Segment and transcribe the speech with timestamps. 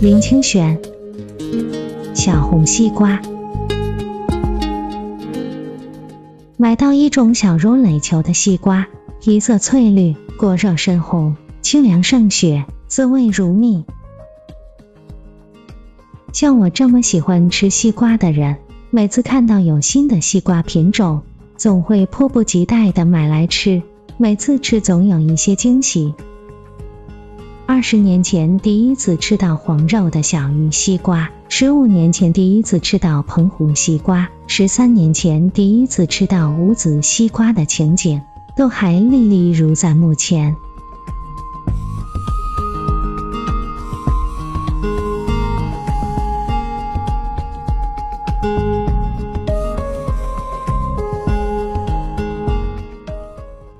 [0.00, 0.80] 林清玄。
[2.14, 3.20] 小红西瓜，
[6.56, 8.86] 买到一种小如垒球的西瓜，
[9.20, 13.84] 皮色翠绿，果肉深红，清凉胜雪，滋味如蜜。
[16.32, 18.58] 像我这么喜欢吃西瓜的人，
[18.90, 21.22] 每次看到有新的西瓜品种，
[21.56, 23.82] 总会迫不及待的买来吃。
[24.16, 26.14] 每次吃总有一些惊喜。
[27.70, 38.22] 二十年前第一次吃到黄肉的小玉西瓜，十五年前第一次吃到澎湖西瓜，十三年前第一次吃到无籽西瓜的情景，
[38.56, 40.56] 都还历历如在目前。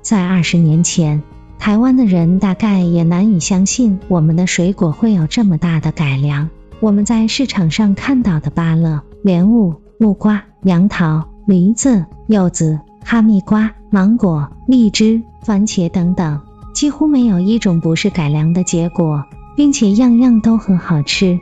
[0.03, 1.23] 在二十年前，
[1.59, 6.49] 台湾的人大概也难以相信我们的水果会有这么大的改良。
[6.79, 16.41] 我们在市场上看到的芭乐、莲雾、木瓜、杨桃、梨子、柚子、哈密瓜、芒果、荔枝、番茄等等，
[16.73, 19.25] 几乎没有一种不是改良的结果，
[19.57, 21.39] 并且样样都很好吃。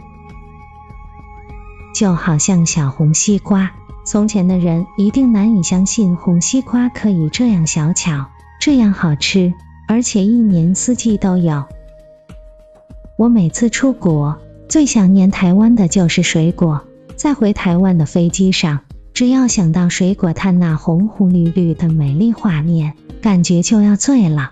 [1.94, 3.72] 就好像小红西瓜，
[4.04, 8.26] 从前的人一定难以相信红西瓜可以这样小巧。
[8.60, 9.54] 这样好吃，
[9.88, 11.64] 而且一年四季都有。
[13.18, 16.82] 我每次出国，最想念台湾的就是水果。
[17.16, 18.82] 在回台湾的飞机上，
[19.14, 24.52] 只要想到水果摊那红红绿绿的美丽画面，感觉就要醉了。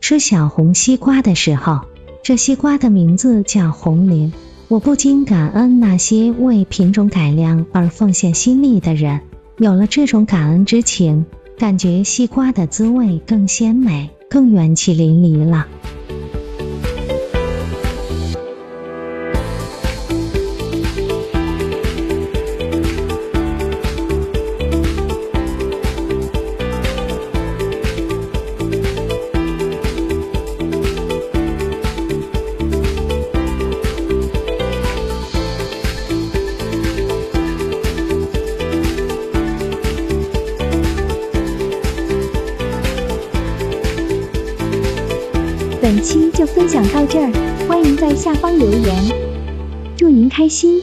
[0.00, 1.89] 吃小红西瓜的时候。
[2.22, 4.32] 这西瓜的名字叫红玲，
[4.68, 9.20] 我不禁感恩那些为品种改良而奉献心力的人。
[9.56, 11.24] 有了这种感恩之情，
[11.58, 15.66] 感觉西瓜的滋味更鲜美，更元气淋漓了。
[45.80, 47.32] 本期就分享到这儿，
[47.66, 48.94] 欢迎在下方留言，
[49.96, 50.78] 祝您开心。